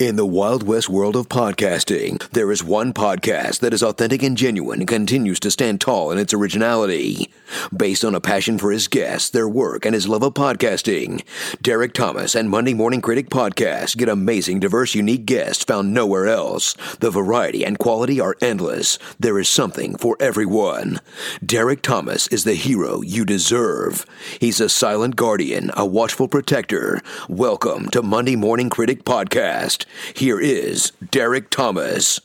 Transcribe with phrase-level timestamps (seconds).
[0.00, 4.34] In the Wild West world of podcasting, there is one podcast that is authentic and
[4.34, 7.30] genuine and continues to stand tall in its originality.
[7.76, 11.22] Based on a passion for his guests, their work, and his love of podcasting,
[11.60, 16.72] Derek Thomas and Monday Morning Critic Podcast get amazing, diverse, unique guests found nowhere else.
[17.00, 18.98] The variety and quality are endless.
[19.18, 21.00] There is something for everyone.
[21.44, 24.06] Derek Thomas is the hero you deserve.
[24.40, 27.02] He's a silent guardian, a watchful protector.
[27.28, 29.84] Welcome to Monday Morning Critic Podcast.
[30.14, 32.20] Here is Derek Thomas.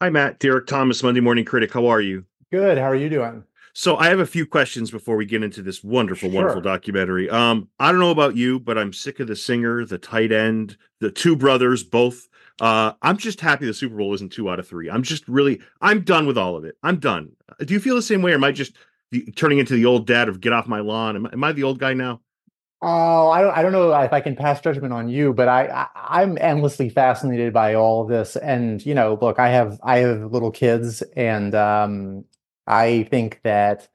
[0.00, 0.38] Hi, Matt.
[0.38, 1.72] Derek Thomas, Monday Morning Critic.
[1.72, 2.24] How are you?
[2.50, 2.78] Good.
[2.78, 3.44] How are you doing?
[3.72, 6.36] So I have a few questions before we get into this wonderful, Sure.
[6.36, 7.30] wonderful documentary.
[7.30, 10.76] Um, I don't know about you, but I'm sick of the singer, the tight end,
[11.00, 12.28] the two brothers, both.
[12.60, 14.90] Uh, I'm just happy the Super Bowl isn't two out of three.
[14.90, 16.76] I'm just really, I'm done with all of it.
[16.82, 17.30] I'm done.
[17.64, 18.76] Do you feel the same way, or am I just
[19.12, 21.14] the, turning into the old dad of get off my lawn?
[21.16, 22.20] Am, am I the old guy now?
[22.82, 23.54] Oh, I don't.
[23.54, 26.88] I don't know if I can pass judgment on you, but I, I I'm endlessly
[26.88, 28.36] fascinated by all of this.
[28.36, 32.24] And you know, look, I have I have little kids, and um,
[32.66, 33.88] I think that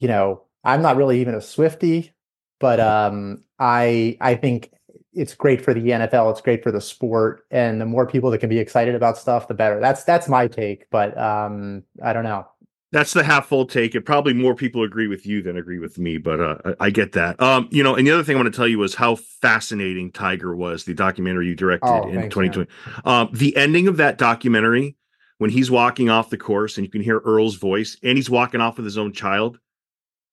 [0.00, 2.12] you know I'm not really even a Swifty,
[2.60, 4.72] but um, I I think
[5.12, 6.30] it's great for the NFL.
[6.30, 9.48] It's great for the sport, and the more people that can be excited about stuff,
[9.48, 9.80] the better.
[9.80, 10.88] That's that's my take.
[10.90, 12.46] But um, I don't know.
[12.90, 13.94] That's the half full take.
[13.94, 16.90] And probably more people agree with you than agree with me, but uh, I, I
[16.90, 17.40] get that.
[17.40, 20.10] Um, you know, and the other thing I want to tell you was how fascinating
[20.10, 22.70] Tiger was, the documentary you directed Oh, in thanks, 2020.
[23.04, 24.96] Um, the ending of that documentary,
[25.38, 28.60] when he's walking off the course and you can hear Earl's voice and he's walking
[28.60, 29.58] off with his own child.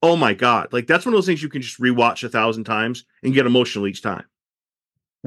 [0.01, 0.71] Oh my God.
[0.71, 3.45] Like that's one of those things you can just rewatch a thousand times and get
[3.45, 4.25] emotional each time.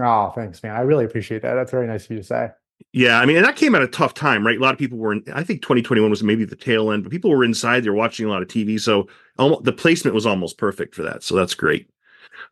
[0.01, 0.77] Oh, thanks, man.
[0.77, 1.55] I really appreciate that.
[1.55, 2.51] That's very nice of you to say.
[2.93, 4.57] Yeah, I mean, that came at a tough time, right?
[4.57, 7.13] A lot of people were in, I think 2021 was maybe the tail end, but
[7.13, 8.81] people were inside, they were watching a lot of TV.
[8.81, 11.23] So almost, the placement was almost perfect for that.
[11.23, 11.91] So that's great.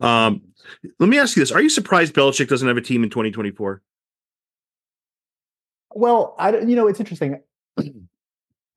[0.01, 0.43] Um,
[0.99, 1.53] let me ask you this.
[1.53, 3.83] Are you surprised Belichick doesn't have a team in 2024?
[5.95, 7.41] Well, I don't- you know it's interesting.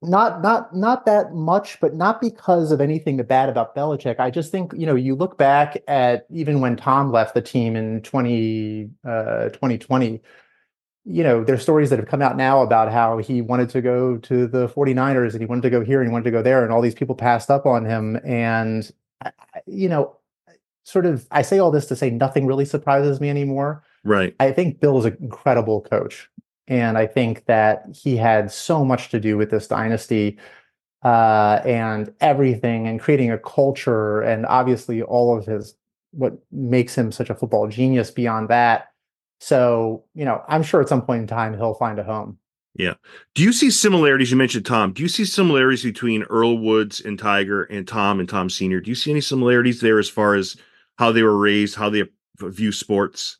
[0.02, 4.18] Not not not that much, but not because of anything bad about Belichick.
[4.18, 7.76] I just think you know you look back at even when Tom left the team
[7.76, 10.22] in 20, uh, 2020,
[11.04, 14.18] you know there's stories that have come out now about how he wanted to go
[14.18, 16.62] to the 49ers and he wanted to go here and he wanted to go there
[16.62, 18.92] and all these people passed up on him and
[19.66, 20.16] you know
[20.84, 23.82] sort of I say all this to say nothing really surprises me anymore.
[24.04, 24.34] Right.
[24.40, 26.28] I think Bill is an incredible coach.
[26.66, 30.38] And I think that he had so much to do with this dynasty
[31.02, 35.74] uh, and everything and creating a culture and obviously all of his
[36.12, 38.89] what makes him such a football genius beyond that.
[39.40, 42.38] So, you know, I'm sure at some point in time he'll find a home.
[42.74, 42.94] Yeah.
[43.34, 44.30] Do you see similarities?
[44.30, 44.92] You mentioned Tom.
[44.92, 48.80] Do you see similarities between Earl Woods and Tiger and Tom and Tom Sr.?
[48.80, 50.56] Do you see any similarities there as far as
[50.98, 52.04] how they were raised, how they
[52.38, 53.38] view sports?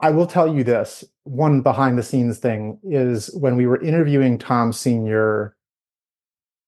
[0.00, 4.38] I will tell you this one behind the scenes thing is when we were interviewing
[4.38, 5.56] Tom Sr.,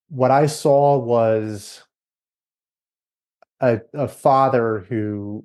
[0.09, 1.83] what I saw was
[3.61, 5.45] a, a father who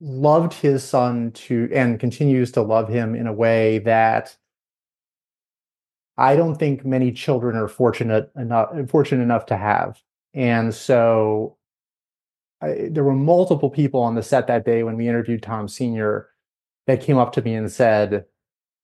[0.00, 4.36] loved his son to and continues to love him in a way that
[6.16, 10.00] I don't think many children are fortunate enough fortunate enough to have.
[10.32, 11.56] And so
[12.60, 16.28] I, there were multiple people on the set that day when we interviewed Tom Sr.
[16.86, 18.24] that came up to me and said,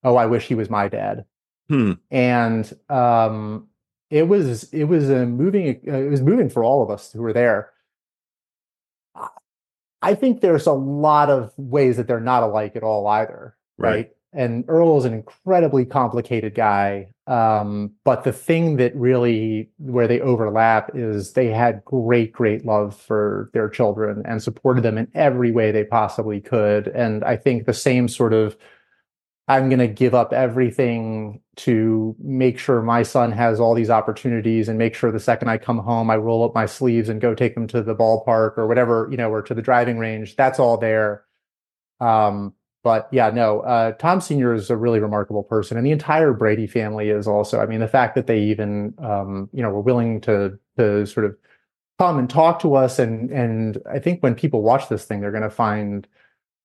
[0.05, 1.25] "Oh, I wish he was my dad."
[1.69, 1.93] Hmm.
[2.11, 3.69] And um,
[4.11, 7.33] it was it was a moving it was moving for all of us who were
[7.33, 7.71] there.
[10.03, 13.91] I- think there's a lot of ways that they're not alike at all either, Right.
[13.91, 14.11] right?
[14.33, 17.09] And Earl is an incredibly complicated guy.
[17.27, 22.97] Um, but the thing that really where they overlap is they had great, great love
[22.97, 26.89] for their children and supported them in every way they possibly could.
[26.89, 28.57] And I think the same sort of
[29.51, 34.69] I'm going to give up everything to make sure my son has all these opportunities
[34.69, 37.35] and make sure the second I come home, I roll up my sleeves and go
[37.35, 40.37] take him to the ballpark or whatever, you know, or to the driving range.
[40.37, 41.25] That's all there.
[41.99, 44.55] Um, but yeah, no, uh, Tom Sr.
[44.55, 47.59] is a really remarkable person, and the entire Brady family is also.
[47.61, 51.27] I mean, the fact that they even, um, you know, were willing to to sort
[51.27, 51.37] of
[51.99, 55.33] come and talk to us, and and I think when people watch this thing, they're
[55.33, 56.07] going to find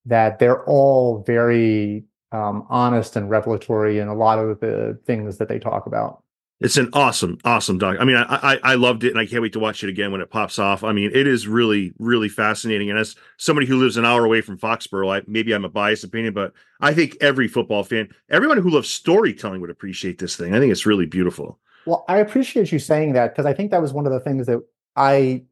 [0.05, 2.05] that they're all very
[2.35, 6.21] um, honest and revelatory in a lot of the things that they talk about.
[6.61, 7.97] It's an awesome, awesome doc.
[7.99, 10.11] I mean, I, I I loved it, and I can't wait to watch it again
[10.11, 10.85] when it pops off.
[10.85, 12.89] I mean, it is really, really fascinating.
[12.89, 16.05] And as somebody who lives an hour away from Foxborough, I, maybe I'm a biased
[16.05, 20.55] opinion, but I think every football fan, everyone who loves storytelling, would appreciate this thing.
[20.55, 21.59] I think it's really beautiful.
[21.85, 24.47] Well, I appreciate you saying that because I think that was one of the things
[24.47, 24.61] that
[24.95, 25.43] I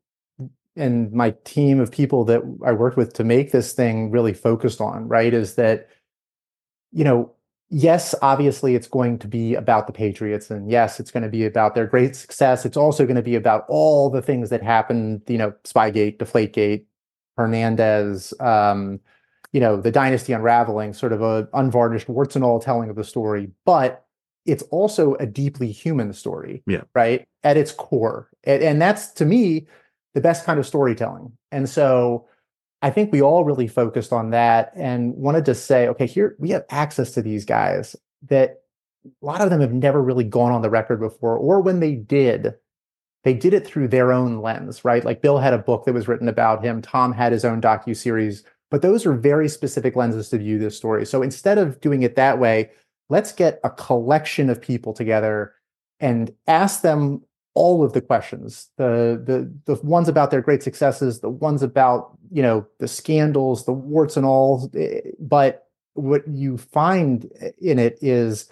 [0.75, 4.81] and my team of people that I worked with to make this thing really focused
[4.81, 5.89] on, right, is that
[6.93, 7.31] you know,
[7.69, 11.45] yes, obviously it's going to be about the Patriots, and yes, it's going to be
[11.45, 12.65] about their great success.
[12.65, 16.85] It's also going to be about all the things that happened, you know, Spygate, Deflategate,
[17.35, 18.99] Hernandez, um,
[19.51, 23.03] you know, the dynasty unraveling, sort of a unvarnished warts and all telling of the
[23.03, 23.49] story.
[23.65, 24.05] But
[24.45, 29.25] it's also a deeply human story, yeah, right, at its core, and, and that's to
[29.25, 29.67] me
[30.13, 31.31] the best kind of storytelling.
[31.51, 32.27] And so
[32.83, 36.49] I think we all really focused on that and wanted to say, okay, here we
[36.49, 38.61] have access to these guys that
[39.05, 41.95] a lot of them have never really gone on the record before, or when they
[41.95, 42.53] did,
[43.23, 45.05] they did it through their own lens, right?
[45.05, 47.95] Like Bill had a book that was written about him, Tom had his own docu
[47.95, 51.05] series, but those are very specific lenses to view this story.
[51.05, 52.69] So instead of doing it that way,
[53.09, 55.53] let's get a collection of people together
[56.01, 57.21] and ask them
[57.55, 62.17] all of the questions the the the ones about their great successes the ones about
[62.31, 67.29] you know the scandals the warts and all eh, but what you find
[67.61, 68.49] in it is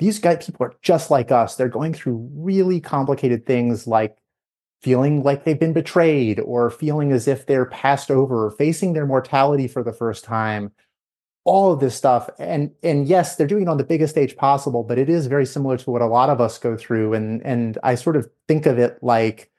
[0.00, 1.54] these guys people are just like us.
[1.54, 4.16] They're going through really complicated things like
[4.80, 9.68] feeling like they've been betrayed or feeling as if they're passed over facing their mortality
[9.68, 10.72] for the first time
[11.44, 12.28] all of this stuff.
[12.38, 15.46] And and yes they're doing it on the biggest stage possible but it is very
[15.46, 17.14] similar to what a lot of us go through.
[17.14, 19.50] And and i sort of think of it like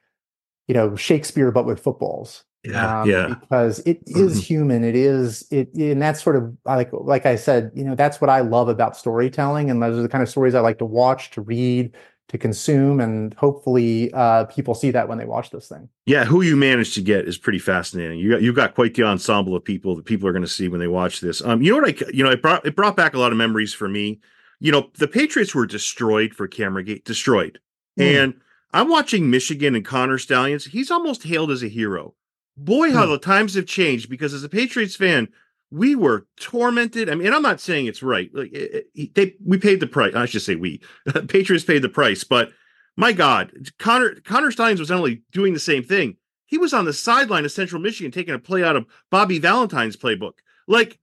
[0.68, 2.44] you know shakespeare but with footballs.
[2.64, 3.34] Yeah um, yeah.
[3.40, 4.84] because it is human.
[4.84, 8.30] It is it and that's sort of like like i said you know that's what
[8.30, 9.70] i love about storytelling.
[9.70, 11.94] And those are the kind of stories i like to watch to read
[12.32, 15.88] to consume and hopefully uh, people see that when they watch this thing.
[16.06, 18.18] Yeah who you managed to get is pretty fascinating.
[18.18, 20.68] You got you've got quite the ensemble of people that people are going to see
[20.68, 21.42] when they watch this.
[21.42, 23.38] Um you know what i you know it brought it brought back a lot of
[23.38, 24.20] memories for me.
[24.60, 27.60] You know the patriots were destroyed for cameragate destroyed.
[28.00, 28.24] Mm.
[28.24, 28.34] and
[28.72, 30.64] i'm watching michigan and Conor Stalions.
[30.64, 32.14] He's almost hailed as a hero.
[32.56, 33.10] Boy how mm.
[33.10, 35.28] the times have changed because as a patriots fan
[35.72, 37.08] we were tormented.
[37.08, 38.30] I mean, I'm not saying it's right.
[38.34, 40.14] Like eh, eh, it, it, they, we paid the price.
[40.14, 40.82] I should say we.
[41.28, 42.52] Patriots paid the price, but
[42.96, 46.16] my God, Conor Conor Stalions was not only doing the same thing.
[46.44, 49.96] He was on the sideline of Central Michigan taking a play out of Bobby Valentine's
[49.96, 50.34] playbook.
[50.68, 50.98] Like,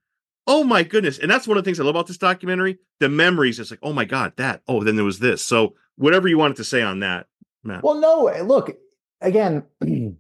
[0.46, 1.18] oh my goodness!
[1.18, 2.78] And that's one of the things I love about this documentary.
[3.00, 3.60] The memories.
[3.60, 4.62] It's like, oh my God, that.
[4.68, 5.44] Oh, then there was this.
[5.44, 7.26] So whatever you wanted to say on that,
[7.64, 7.82] Matt.
[7.82, 8.28] Well, no.
[8.28, 8.78] Eh, look,
[9.20, 9.64] again.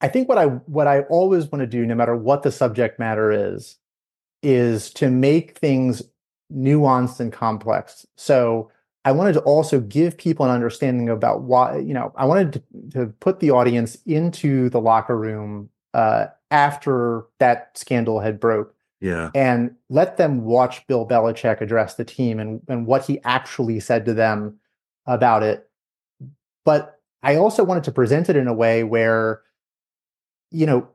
[0.00, 2.98] I think what I what I always want to do, no matter what the subject
[2.98, 3.76] matter is,
[4.42, 6.02] is to make things
[6.52, 8.06] nuanced and complex.
[8.16, 8.70] So
[9.04, 12.62] I wanted to also give people an understanding about why, you know, I wanted to,
[12.98, 18.74] to put the audience into the locker room uh, after that scandal had broke.
[19.00, 19.30] Yeah.
[19.34, 24.04] And let them watch Bill Belichick address the team and, and what he actually said
[24.04, 24.58] to them
[25.06, 25.70] about it.
[26.66, 29.40] But I also wanted to present it in a way where
[30.50, 30.88] you know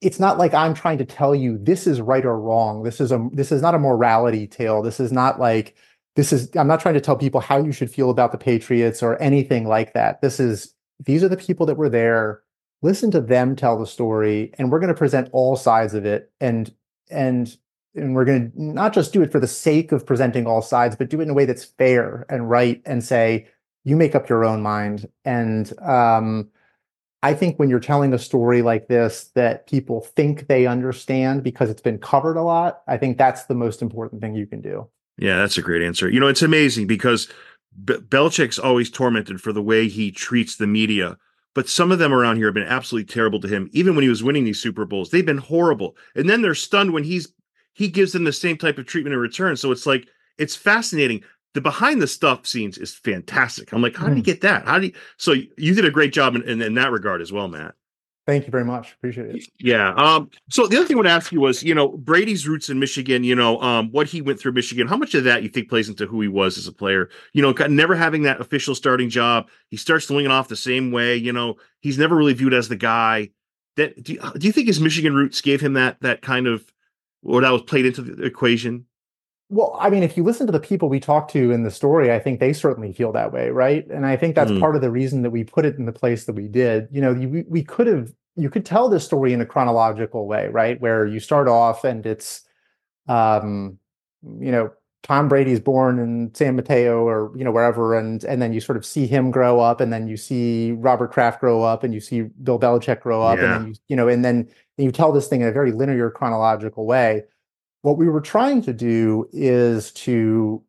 [0.00, 3.12] it's not like i'm trying to tell you this is right or wrong this is
[3.12, 5.76] a this is not a morality tale this is not like
[6.16, 9.02] this is i'm not trying to tell people how you should feel about the patriots
[9.02, 10.20] or anything like that.
[10.20, 10.74] This is
[11.04, 12.42] these are the people that were there.
[12.82, 16.30] Listen to them tell the story and we're going to present all sides of it
[16.40, 16.74] and
[17.10, 17.56] and
[17.94, 20.96] and we're going to not just do it for the sake of presenting all sides
[20.96, 23.46] but do it in a way that's fair and right and say
[23.84, 26.48] you make up your own mind and um
[27.22, 31.68] I think when you're telling a story like this that people think they understand because
[31.68, 34.88] it's been covered a lot, I think that's the most important thing you can do.
[35.18, 36.08] Yeah, that's a great answer.
[36.08, 37.28] You know, it's amazing because
[37.84, 41.18] Be- Belichick's always tormented for the way he treats the media.
[41.54, 43.68] But some of them around here have been absolutely terrible to him.
[43.72, 45.96] Even when he was winning these Super Bowls, they've been horrible.
[46.14, 47.32] And then they're stunned when he's
[47.74, 49.56] he gives them the same type of treatment in return.
[49.56, 51.22] So it's like it's fascinating
[51.54, 53.72] the behind the stuff scenes is fantastic.
[53.72, 54.24] I'm like, how do you hmm.
[54.24, 54.66] get that?
[54.66, 54.92] How do you?
[55.16, 57.74] So you did a great job in, in, in, that regard as well, Matt.
[58.26, 58.92] Thank you very much.
[58.92, 59.44] Appreciate it.
[59.58, 59.92] Yeah.
[59.94, 60.30] Um.
[60.50, 62.78] So the other thing I want to ask you was, you know, Brady's roots in
[62.78, 63.24] Michigan.
[63.24, 64.86] You know, um, what he went through Michigan.
[64.86, 67.08] How much of that you think plays into who he was as a player?
[67.32, 69.48] You know, never having that official starting job.
[69.70, 71.16] He starts swinging off the same way.
[71.16, 73.30] You know, he's never really viewed as the guy.
[73.76, 76.64] That do you, do you think his Michigan roots gave him that that kind of
[77.24, 78.86] or that was played into the equation?
[79.52, 82.12] Well, I mean, if you listen to the people we talk to in the story,
[82.12, 83.84] I think they certainly feel that way, right?
[83.88, 84.60] And I think that's mm.
[84.60, 86.86] part of the reason that we put it in the place that we did.
[86.92, 90.46] You know, we, we could have, you could tell this story in a chronological way,
[90.46, 90.80] right?
[90.80, 92.42] Where you start off and it's,
[93.08, 93.76] um,
[94.22, 94.70] you know,
[95.02, 98.76] Tom Brady's born in San Mateo or you know wherever, and and then you sort
[98.76, 102.00] of see him grow up, and then you see Robert Kraft grow up, and you
[102.00, 103.44] see Bill Belichick grow up, yeah.
[103.44, 105.72] and then you you know, and then and you tell this thing in a very
[105.72, 107.22] linear chronological way
[107.82, 110.62] what we were trying to do is to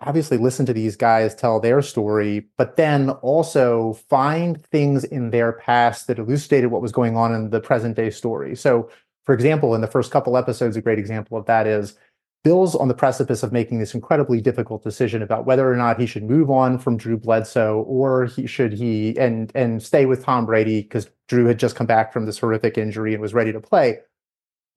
[0.00, 5.52] obviously listen to these guys tell their story, but then also find things in their
[5.52, 8.54] past that elucidated what was going on in the present day story.
[8.54, 8.90] So,
[9.24, 11.96] for example, in the first couple episodes, a great example of that is
[12.44, 16.06] Bill's on the precipice of making this incredibly difficult decision about whether or not he
[16.06, 20.46] should move on from Drew Bledsoe or he should he and and stay with Tom
[20.46, 23.60] Brady because Drew had just come back from this horrific injury and was ready to
[23.60, 23.98] play.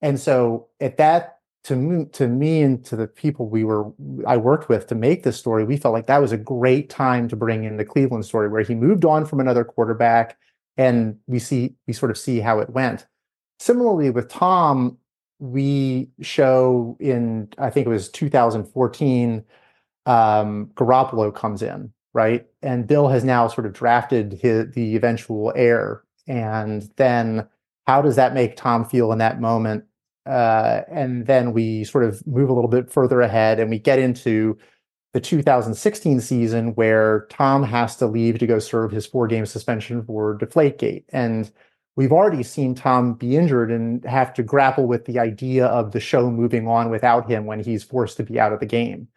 [0.02, 3.92] And so at that to me, to me and to the people we were
[4.26, 7.28] I worked with to make this story, we felt like that was a great time
[7.30, 10.38] to bring in the Cleveland story where he moved on from another quarterback
[10.78, 13.06] and we see we sort of see how it went.
[13.60, 14.98] Similarly with Tom,
[15.40, 19.44] we show in I think it was 2014,
[20.06, 22.46] um, Garoppolo comes in, right?
[22.62, 26.04] And Bill has now sort of drafted his, the eventual heir.
[26.28, 27.48] And then
[27.86, 29.84] how does that make Tom feel in that moment?
[30.26, 34.00] Uh, and then we sort of move a little bit further ahead and we get
[34.00, 34.58] into
[35.14, 40.04] the 2016 season where Tom has to leave to go serve his four game suspension
[40.04, 41.04] for Deflategate.
[41.10, 41.52] And
[41.96, 46.00] we've already seen Tom be injured and have to grapple with the idea of the
[46.00, 49.08] show moving on without him when he's forced to be out of the game.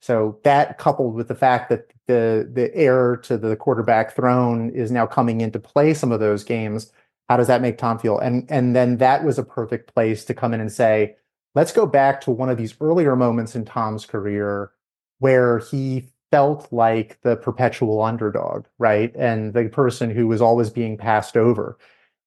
[0.00, 4.90] So that coupled with the fact that the the heir to the quarterback throne is
[4.90, 6.90] now coming into play some of those games,
[7.30, 8.18] how does that make Tom feel?
[8.18, 11.16] And and then that was a perfect place to come in and say,
[11.54, 14.72] let's go back to one of these earlier moments in Tom's career
[15.20, 19.14] where he felt like the perpetual underdog, right?
[19.16, 21.78] And the person who was always being passed over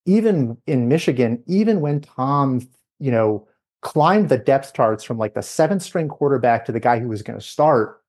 [0.05, 2.61] even in Michigan, even when Tom,
[2.99, 3.47] you know,
[3.81, 7.21] climbed the depth charts from like the seventh string quarterback to the guy who was
[7.21, 8.01] going to start,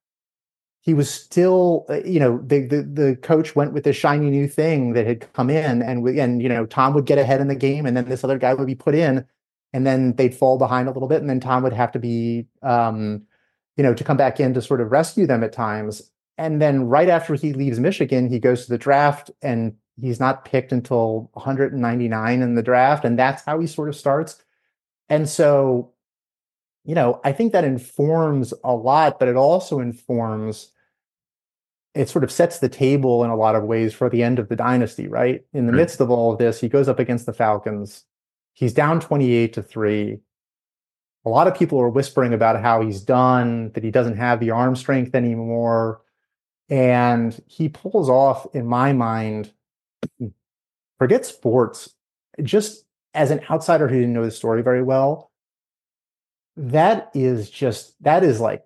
[0.85, 4.47] he was still, uh, you know, the, the the coach went with this shiny new
[4.47, 7.55] thing that had come in, and and you know, Tom would get ahead in the
[7.55, 9.25] game, and then this other guy would be put in,
[9.73, 12.45] and then they'd fall behind a little bit, and then Tom would have to be,
[12.61, 13.23] um,
[13.77, 16.11] you know, to come back in to sort of rescue them at times.
[16.37, 20.45] And then right after he leaves Michigan, he goes to the draft and he's not
[20.45, 24.41] picked until 199 in the draft and that's how he sort of starts
[25.09, 25.93] and so
[26.83, 30.71] you know i think that informs a lot but it also informs
[31.95, 34.49] it sort of sets the table in a lot of ways for the end of
[34.49, 35.45] the dynasty right?
[35.53, 35.79] In the right.
[35.79, 38.03] midst of all of this he goes up against the falcons.
[38.53, 40.19] He's down 28 to 3
[41.25, 44.51] a lot of people are whispering about how he's done that he doesn't have the
[44.51, 46.01] arm strength anymore.
[46.69, 49.51] And he pulls off in my mind
[50.97, 51.93] forget sports,
[52.43, 55.31] just as an outsider who didn't know the story very well,
[56.57, 58.63] that is just that is like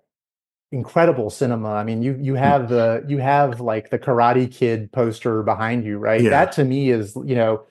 [0.72, 1.70] incredible cinema.
[1.70, 2.38] I mean, you you hmm.
[2.38, 6.20] have the you have like the Karate Kid poster behind you, right?
[6.20, 6.30] Yeah.
[6.30, 7.64] That to me is you know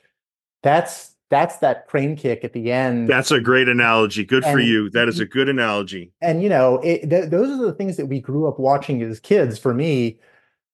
[0.63, 3.07] that's that's that crane kick at the end.
[3.07, 4.25] That's a great analogy.
[4.25, 4.89] Good and, for you.
[4.89, 6.11] That is a good analogy.
[6.21, 9.19] And you know, it, th- those are the things that we grew up watching as
[9.19, 9.59] kids.
[9.59, 10.19] For me,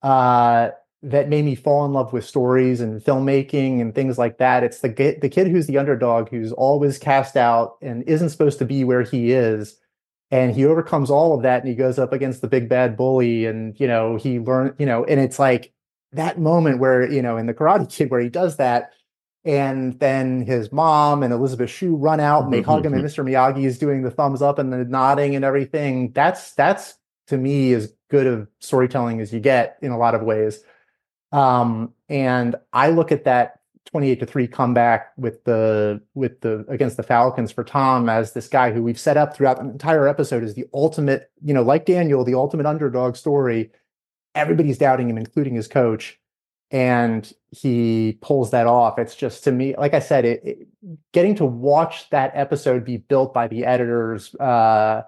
[0.02, 0.70] uh,
[1.04, 4.64] that made me fall in love with stories and filmmaking and things like that.
[4.64, 8.66] It's the the kid who's the underdog, who's always cast out and isn't supposed to
[8.66, 9.78] be where he is,
[10.32, 13.46] and he overcomes all of that, and he goes up against the big bad bully,
[13.46, 15.74] and you know he learned, you know, and it's like
[16.12, 18.92] that moment where you know in the Karate Kid where he does that,
[19.44, 23.24] and then his mom and Elizabeth Shue run out and they hug him, and Mr.
[23.24, 26.12] Miyagi is doing the thumbs up and the nodding and everything.
[26.12, 26.96] That's that's
[27.28, 30.64] to me as good of storytelling as you get in a lot of ways.
[31.32, 36.98] Um, and I look at that 28 to 3 comeback with the with the against
[36.98, 40.44] the Falcons for Tom as this guy who we've set up throughout the entire episode
[40.44, 43.72] is the ultimate, you know, like Daniel, the ultimate underdog story.
[44.34, 46.20] Everybody's doubting him, including his coach.
[46.72, 48.98] And he pulls that off.
[48.98, 50.68] It's just to me, like I said, it, it,
[51.14, 55.04] getting to watch that episode be built by the editors uh,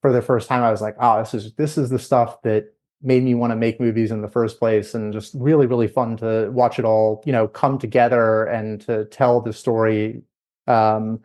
[0.00, 2.72] for the first time, I was like, oh, this is this is the stuff that
[3.02, 6.16] made me want to make movies in the first place and just really really fun
[6.18, 10.22] to watch it all you know come together and to tell the story
[10.66, 11.20] um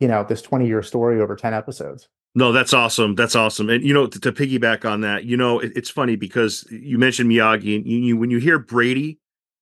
[0.00, 2.08] you know this 20 year story over 10 episodes.
[2.34, 3.14] No that's awesome.
[3.14, 3.70] That's awesome.
[3.70, 6.98] And you know to, to piggyback on that you know it, it's funny because you
[6.98, 9.18] mentioned miyagi and you, you, when you hear brady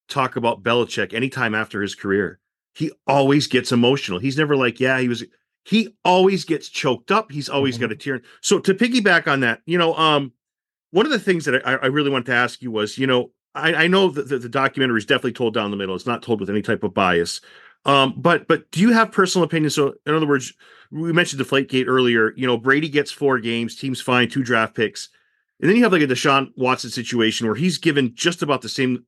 [0.08, 2.38] talk about Belichick anytime after his career
[2.74, 4.18] he always gets emotional.
[4.18, 5.24] He's never like yeah he was
[5.64, 7.30] he always gets choked up.
[7.30, 7.82] He's always mm-hmm.
[7.82, 10.32] got a tear so to piggyback on that you know um
[10.92, 13.32] one of the things that I, I really wanted to ask you was, you know,
[13.54, 15.94] I, I know that the, the, documentary is definitely told down the middle.
[15.94, 17.40] It's not told with any type of bias.
[17.84, 19.74] Um, but but do you have personal opinions?
[19.74, 20.52] So in other words,
[20.90, 22.32] we mentioned Deflategate earlier.
[22.36, 25.08] You know, Brady gets four games, teams fine, two draft picks,
[25.60, 28.68] and then you have like a Deshaun Watson situation where he's given just about the
[28.68, 29.04] same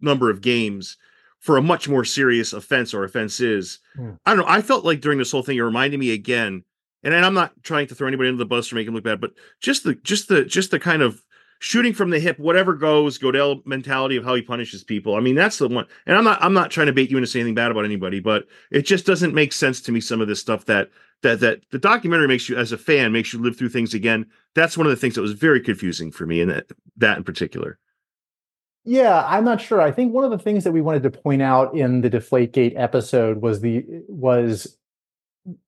[0.00, 0.96] number of games
[1.40, 3.78] for a much more serious offense or offenses.
[3.96, 4.12] Hmm.
[4.26, 4.52] I don't know.
[4.52, 6.64] I felt like during this whole thing, it reminded me again,
[7.02, 9.04] and and I'm not trying to throw anybody into the bus or make him look
[9.04, 11.22] bad, but just the just the just the kind of
[11.58, 15.16] shooting from the hip, whatever goes, Goodell mentality of how he punishes people.
[15.16, 15.86] I mean, that's the one.
[16.06, 18.20] And I'm not I'm not trying to bait you into saying anything bad about anybody,
[18.20, 20.00] but it just doesn't make sense to me.
[20.00, 20.90] Some of this stuff that
[21.22, 24.26] that that the documentary makes you as a fan makes you live through things again.
[24.54, 27.24] That's one of the things that was very confusing for me, and that that in
[27.24, 27.78] particular.
[28.84, 29.82] Yeah, I'm not sure.
[29.82, 32.72] I think one of the things that we wanted to point out in the Deflategate
[32.74, 34.77] episode was the was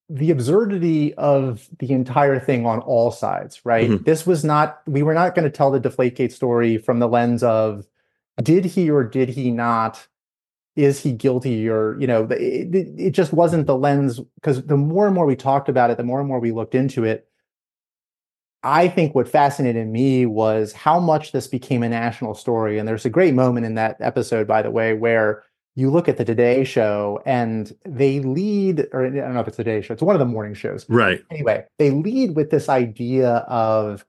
[0.08, 3.88] the absurdity of the entire thing on all sides, right?
[3.88, 4.04] Mm-hmm.
[4.04, 7.42] This was not, we were not going to tell the Deflategate story from the lens
[7.42, 7.86] of
[8.42, 10.06] did he or did he not,
[10.76, 15.06] is he guilty or, you know, it, it just wasn't the lens because the more
[15.06, 17.28] and more we talked about it, the more and more we looked into it.
[18.62, 22.78] I think what fascinated me was how much this became a national story.
[22.78, 25.44] And there's a great moment in that episode, by the way, where
[25.76, 29.56] you look at the Today Show and they lead, or I don't know if it's
[29.56, 30.86] the Today Show, it's one of the morning shows.
[30.88, 31.22] Right.
[31.30, 34.04] Anyway, they lead with this idea of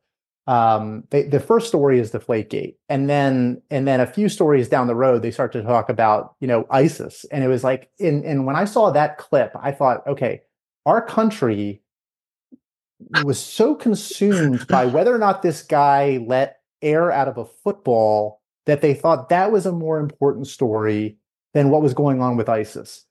[0.48, 4.68] um, they, the first story is the Gate, and then and then a few stories
[4.68, 7.92] down the road, they start to talk about you know ISIS, and it was like,
[8.00, 10.42] in and when I saw that clip, I thought, okay,
[10.86, 11.82] our country
[13.24, 18.42] was so consumed by whether or not this guy let air out of a football
[18.66, 21.18] that they thought that was a more important story
[21.54, 23.06] than what was going on with ISIS.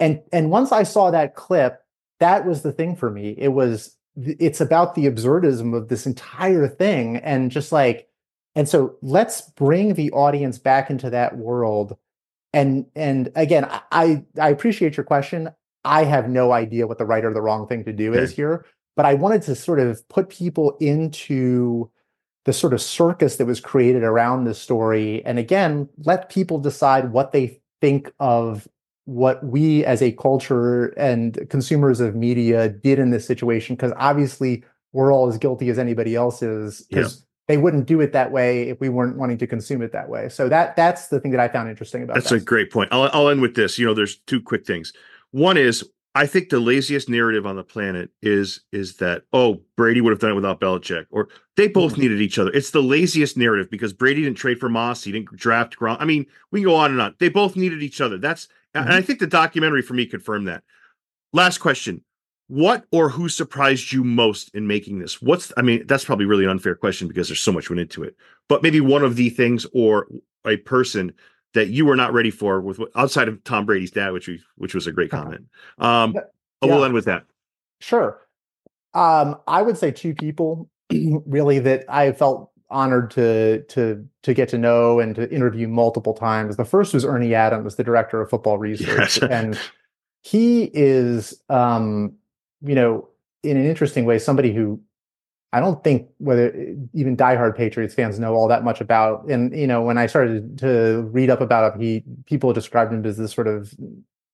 [0.00, 1.82] And and once I saw that clip,
[2.20, 3.34] that was the thing for me.
[3.36, 8.08] It was it's about the absurdism of this entire thing and just like
[8.54, 11.96] and so let's bring the audience back into that world
[12.52, 15.48] and and again i i appreciate your question
[15.84, 18.22] i have no idea what the right or the wrong thing to do okay.
[18.22, 18.64] is here
[18.96, 21.88] but i wanted to sort of put people into
[22.44, 27.12] the sort of circus that was created around this story and again let people decide
[27.12, 28.68] what they think of
[29.04, 34.62] what we as a culture and consumers of media did in this situation because obviously
[34.92, 37.24] we're all as guilty as anybody else is because yeah.
[37.46, 40.28] they wouldn't do it that way if we weren't wanting to consume it that way.
[40.28, 42.90] So that that's the thing that i found interesting about that's a great point.
[42.92, 43.78] I'll, I'll end with this.
[43.78, 44.92] You know there's two quick things.
[45.30, 50.00] One is I think the laziest narrative on the planet is is that oh Brady
[50.00, 52.02] would have done it without Belichick or they both mm-hmm.
[52.02, 52.50] needed each other.
[52.52, 55.98] It's the laziest narrative because Brady didn't trade for Moss, he didn't draft Gronk.
[56.00, 57.14] I mean, we can go on and on.
[57.18, 58.18] They both needed each other.
[58.18, 58.86] That's mm-hmm.
[58.86, 60.62] and I think the documentary for me confirmed that.
[61.32, 62.02] Last question:
[62.48, 65.20] What or who surprised you most in making this?
[65.20, 68.02] What's I mean, that's probably really an unfair question because there's so much went into
[68.02, 68.16] it.
[68.48, 70.08] But maybe one of the things or
[70.46, 71.12] a person
[71.54, 74.74] that you were not ready for with outside of Tom Brady's dad, which we, which
[74.74, 75.46] was a great comment.
[75.78, 76.22] Um, yeah.
[76.62, 77.24] We'll end with that.
[77.80, 78.20] Sure.
[78.94, 84.48] Um, I would say two people really that I felt honored to to to get
[84.50, 86.56] to know and to interview multiple times.
[86.56, 89.30] The first was Ernie Adams, the director of football research, yes.
[89.30, 89.58] and
[90.22, 92.14] he is, um,
[92.60, 93.08] you know,
[93.42, 94.80] in an interesting way, somebody who
[95.52, 96.54] I don't think whether
[96.92, 99.24] even diehard Patriots fans know all that much about.
[99.28, 103.04] And you know, when I started to read up about him, he people described him
[103.06, 103.74] as this sort of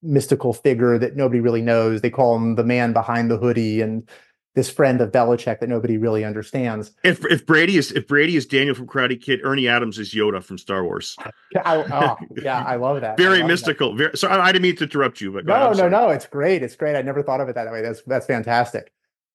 [0.03, 2.01] mystical figure that nobody really knows.
[2.01, 4.09] They call him the man behind the hoodie and
[4.55, 6.93] this friend of Belichick that nobody really understands.
[7.03, 10.43] If if Brady is if Brady is Daniel from Karate Kid, Ernie Adams is Yoda
[10.43, 11.17] from Star Wars.
[11.65, 13.17] I, oh, yeah, I love that.
[13.17, 13.91] Very love mystical.
[13.91, 13.99] That.
[13.99, 16.63] Very, so I, I, didn't mean to interrupt you, but no, no, no, it's great.
[16.63, 16.97] It's great.
[16.97, 17.83] I never thought of it that way.
[17.83, 18.93] That's that's fantastic.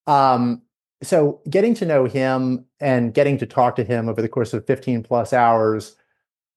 [0.07, 0.61] Um,
[1.01, 4.65] so getting to know him and getting to talk to him over the course of
[4.65, 5.95] 15 plus hours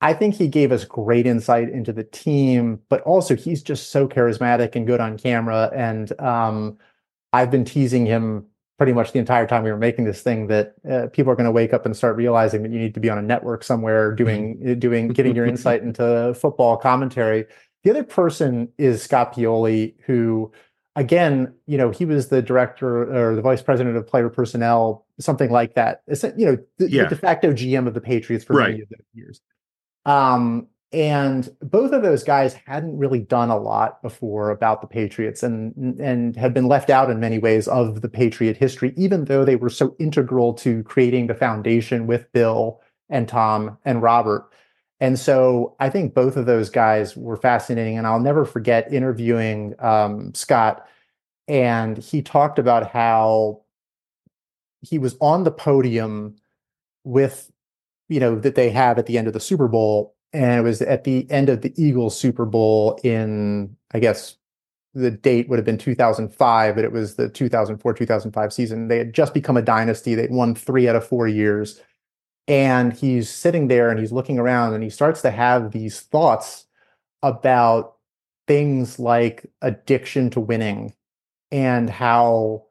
[0.00, 4.08] i think he gave us great insight into the team but also he's just so
[4.08, 6.76] charismatic and good on camera and um,
[7.32, 8.46] i've been teasing him
[8.78, 11.44] pretty much the entire time we were making this thing that uh, people are going
[11.44, 14.12] to wake up and start realizing that you need to be on a network somewhere
[14.12, 14.78] doing mm-hmm.
[14.80, 17.46] doing getting your insight into football commentary
[17.84, 20.50] the other person is scott pioli who
[20.96, 25.50] again, you know, he was the director or the vice president of player personnel, something
[25.50, 26.02] like that.
[26.36, 27.04] You know, the, yeah.
[27.04, 28.70] the de facto GM of the Patriots for right.
[28.70, 29.40] many of those years.
[30.04, 35.42] Um, and both of those guys hadn't really done a lot before about the Patriots
[35.42, 39.44] and and had been left out in many ways of the Patriot history, even though
[39.44, 44.50] they were so integral to creating the foundation with Bill and Tom and Robert.
[45.02, 47.98] And so I think both of those guys were fascinating.
[47.98, 50.86] And I'll never forget interviewing um, Scott.
[51.48, 53.62] And he talked about how
[54.80, 56.36] he was on the podium
[57.02, 57.50] with,
[58.08, 60.14] you know, that they have at the end of the Super Bowl.
[60.32, 64.36] And it was at the end of the Eagles Super Bowl in, I guess,
[64.94, 68.86] the date would have been 2005, but it was the 2004 2005 season.
[68.86, 70.14] They had just become a dynasty.
[70.14, 71.80] They'd won three out of four years
[72.48, 76.66] and he's sitting there and he's looking around and he starts to have these thoughts
[77.22, 77.96] about
[78.46, 80.94] things like addiction to winning
[81.50, 82.64] and how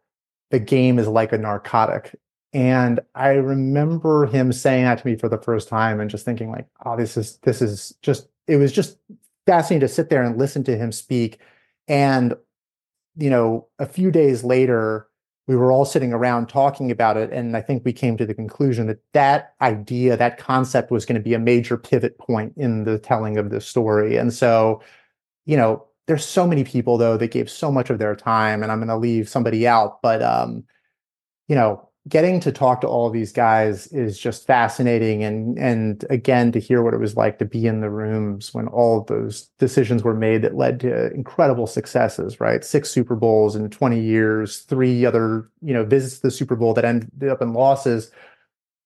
[0.51, 2.15] the game is like a narcotic
[2.53, 6.51] And I remember him saying that to me for the first time and just thinking
[6.51, 8.97] like, oh, this is this is just it was just
[9.45, 11.39] fascinating to sit there and listen to him speak.
[11.87, 12.33] And
[13.15, 15.07] you know, a few days later,
[15.47, 17.31] we were all sitting around talking about it.
[17.31, 21.15] And I think we came to the conclusion that that idea, that concept was going
[21.15, 24.17] to be a major pivot point in the telling of this story.
[24.17, 24.81] And so,
[25.45, 28.71] you know, there's so many people though that gave so much of their time and
[28.71, 30.63] I'm going to leave somebody out, but, um,
[31.47, 35.23] you know, getting to talk to all these guys is just fascinating.
[35.23, 38.67] And and again to hear what it was like to be in the rooms when
[38.67, 42.63] all those decisions were made that led to incredible successes right?
[42.63, 46.73] Six super bowls in 20 years three other you know visits to the super bowl
[46.73, 48.11] that ended up in losses.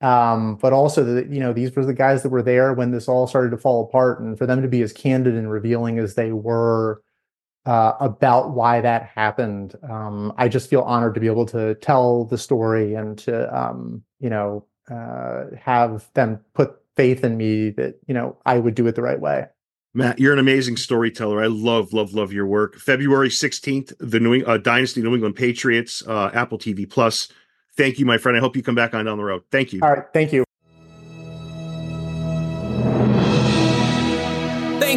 [0.02, 3.08] Um, but also that you know these were the guys that were there when this
[3.08, 6.16] all started to fall apart and for them to be as candid and revealing as
[6.16, 7.02] they were
[7.66, 9.76] uh, about why that happened.
[9.90, 14.04] Um, I just feel honored to be able to tell the story and to, um,
[14.20, 18.86] you know, uh, have them put faith in me that, you know, I would do
[18.88, 19.48] it the right way.
[19.94, 21.42] Matt, you're an amazing storyteller.
[21.42, 22.78] I love, love, love your work.
[22.78, 27.30] February 16th, the New uh, Dynasty New England Patriots, uh, Apple TV Plus.
[27.78, 28.38] Thank you, my friend.
[28.38, 29.44] I hope you come back on down the road.
[29.52, 29.80] Thank you.
[29.82, 30.06] All right.
[30.14, 30.45] Thank you.